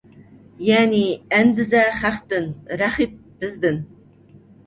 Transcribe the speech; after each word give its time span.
يەنى، 0.67 1.01
ئەندىزە 1.39 1.83
خەقتىن، 1.99 2.49
رەخت 2.83 3.13
بىزدىن. 3.43 3.77